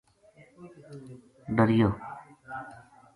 ڈریور 1.55 1.89